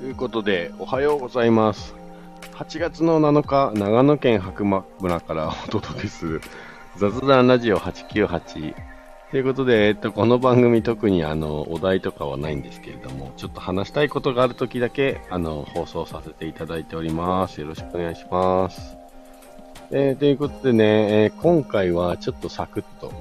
[0.00, 1.94] ということで、おはようございます。
[2.54, 6.40] 8月の7日、長野県白馬村からお届けする
[6.96, 8.74] 雑談ラジオ898。
[9.30, 17.60] ということで、えっと、この番組特にあの、お題とかはないんですけれども、ちょっと話したいことがあるときだけ、あの、放送させていただいております。
[17.60, 18.96] よろしくお願いします。
[19.90, 23.12] えーということでね、えー今回はちょっとサクッと、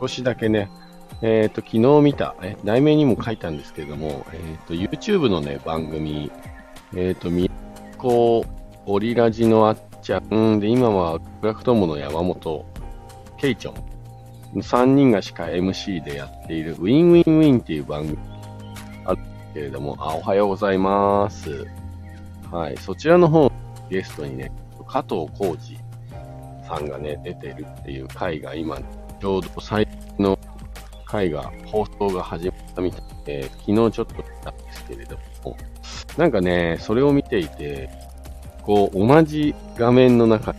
[0.00, 0.68] 少しだけね、
[1.22, 6.30] えっ、と、昨日見た、え題名にも書いたんですけれども、えっ、と、YouTube のね、番組、
[6.94, 7.50] えっ、と、み
[7.98, 8.44] こ
[8.86, 12.66] オリラジのあっちゃんで、今はクラフトモの山本、
[13.38, 18.18] ケイチョン、3人がしか MC でやっている、ウィンウィンウィンっていう番組
[19.06, 19.18] ある
[19.54, 21.66] けれども、あ、おはようございます。
[22.50, 23.50] はい、そちらの方、
[23.88, 24.52] ゲストにね、
[24.86, 25.78] 加藤浩二
[26.66, 28.78] さんがね、出てるっていう回が今、
[29.20, 30.38] ちょうど最近の
[31.14, 35.56] 回が、放送が始まったみたいで、昨日ちょっと見たんですけれども、
[36.16, 37.88] なんかね、それを見ていて、
[38.62, 40.58] こう、同じ画面の中に、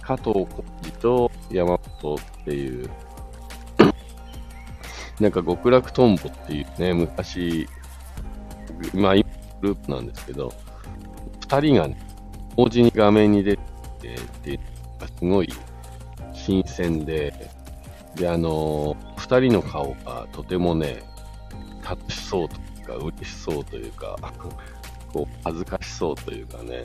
[0.00, 2.90] 加藤浩二と山本っていう、
[5.20, 7.68] なんか極楽とんぼっていうね、昔、
[8.92, 10.52] まあ今グループなんですけど、
[11.42, 11.96] 二人がね、
[12.56, 15.52] 同時に画面に出てっていうのがすごい
[16.32, 17.32] 新鮮で、
[18.16, 21.04] で、あのー二人の顔がとてもね、
[21.88, 24.16] 楽しそうというか、嬉しそうというか、
[25.12, 26.84] こう、恥ずかしそうというかね、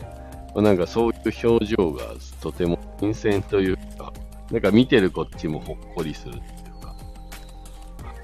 [0.56, 2.04] なんかそういう表情が
[2.40, 4.14] とても新鮮というか、
[4.52, 6.42] なんか見てるこっちもほっこりするってい
[6.80, 6.96] うか、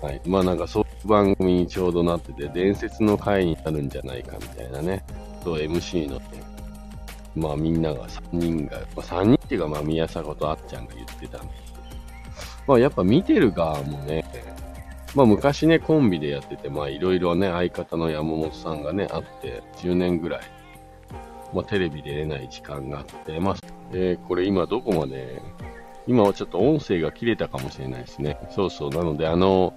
[0.06, 0.22] はい。
[0.28, 5.04] まあなんかそういう番組にちょうどなってて、伝説の回になるんじゃないかみたいなね、
[5.44, 6.44] と MC のね、
[7.36, 11.54] まあみんなが3人が、まあ、3人っていうかまあ宮迫とあっちゃんが言ってたんで。
[11.66, 11.73] す、
[12.68, 14.26] まあやっぱ見てる側もね、
[15.16, 20.42] まあ昔ねコンビでやってて、まあいろいろね相方の山本さんがねあって10年ぐらい、
[21.54, 23.56] まあテレビで出ない時間があって、まあ、
[23.92, 25.42] えーこれ今どこまで、
[26.08, 28.38] 今はちょっと音声が切れたかもしれないですね。
[28.52, 28.90] そうそう。
[28.90, 29.74] なのであの、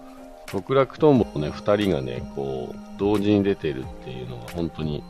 [0.46, 5.02] 極楽とんぼのね、二人がね、こう、同時に出てるっていうのは本当に、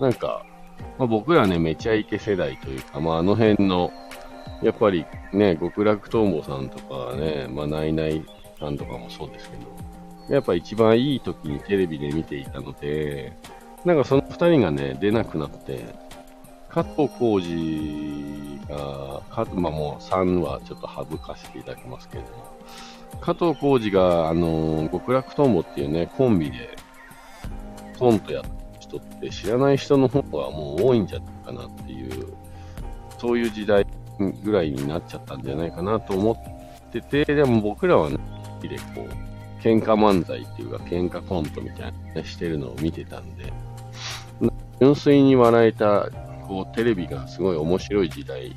[0.00, 0.44] なんか、
[0.98, 3.90] まあ、僕らね、めちゃイケ世代というか、まあ、あの辺の、
[4.62, 8.24] やっぱりね、極楽とんぼさんとかね、まあ、ナイナイ
[8.58, 13.36] さんとかもそうですけど、やっぱ一番いい時にテレビで見ていたので、
[13.84, 15.84] なんかその二人がね、出なくなって、
[16.68, 19.22] 加藤浩二が、
[19.54, 22.56] まあもう3はちょっと省かせていただきますけれども、
[23.20, 26.76] 加藤浩二が、あの、極楽とんぼっていうね、コンビで
[27.98, 32.34] コントやった人って知らない人の方がもう多いんじゃないかなっていう、
[33.18, 33.86] そういう時代
[34.18, 38.18] ぐらいになっちゃったんじゃないかなと思ってて、でも僕らはね、
[38.56, 43.52] 好きでこう、喧嘩漫才っていうか喧嘩コントみたいなしてるのを見てたんで、
[44.80, 46.08] 純粋に笑えた、
[46.46, 48.56] こう、テレビがすごい面白い時代、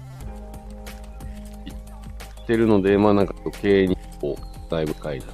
[2.50, 5.26] ってるので、まあなんか余計にこう、だいぶ深いな。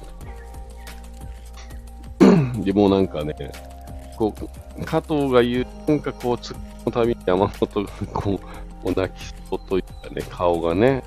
[2.62, 3.34] でもなんかね、
[4.16, 4.34] こ
[4.78, 11.02] う、加藤が言う、なんかこう、突っ込たびに山本がこう、お泣きそうというかね、顔がね、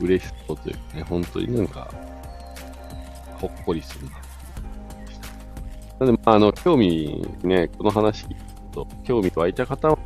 [0.00, 1.90] 嬉しそうというかね、本当になんか、
[3.40, 4.12] ほっこりするな。
[4.12, 8.34] なので、まあ、あの、興味ね、この話聞く
[8.72, 9.98] と、興味湧いた方は、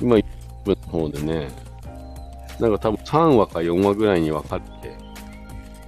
[0.00, 0.24] 今、YouTube
[0.66, 1.48] の方でね、
[2.58, 4.96] なんか多分3話か4話ぐらいに分かって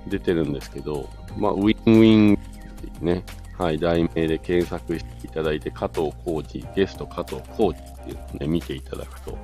[0.06, 2.38] 出てるんですけど、まあ、ウィンウィンっ
[2.74, 3.24] ていうね、
[3.60, 9.36] はい、題名で検索していただいて、加藤浩二、ゲスト加藤浩二っていうのをね、見ていただくと、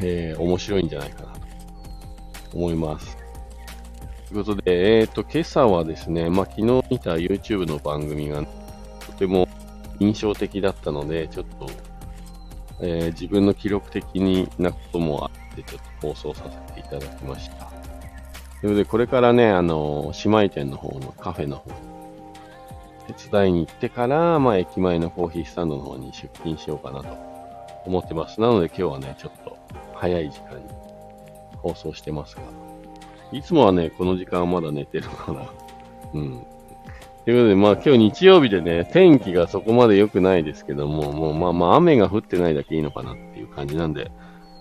[0.00, 1.40] えー、面白いんじゃないかなと
[2.54, 3.18] 思います。
[4.28, 8.46] ということで、えっ、と、今朝はですね、まあ、昨日見た YouTube の番組が
[9.04, 9.46] とても
[9.98, 11.66] 印象的だったので、ちょっと、
[12.80, 17.66] えー自分の記録的になこともあって、ちょっと放送させていただきました。
[18.60, 21.89] ということで、これからね、あの、姉妹店の方のカフェの方
[23.12, 27.16] 手伝いに行ってから、まあ、駅前のコーヒースタンドの方に出勤しようかなと
[27.86, 28.40] 思ってます。
[28.40, 29.56] なので今日はね、ちょっと
[29.94, 30.62] 早い時間に
[31.56, 32.42] 放送してますが、
[33.32, 35.46] いつもはね、この時間はまだ寝てるから、
[36.14, 36.46] うん。
[37.24, 44.10] ということで、まあ今日日曜日でね、天気がそこまで良くないですけども、もうまあまあ雨が降ってないだけいいのかなっていう感じなんで、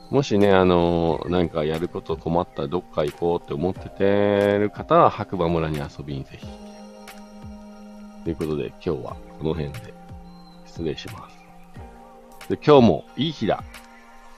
[0.09, 6.68] もしね、あのなんかやること困ったらどっか行こうって思っててる方は白馬村に遊びにぜひ。
[8.29, 9.91] ということで、今日はこの辺で
[10.63, 12.47] 失礼します。
[12.47, 13.63] で、今日もいい日だ。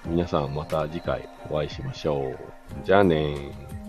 [0.06, 2.38] 皆さんまた次回お会いしましょう。
[2.86, 3.81] じゃあねー。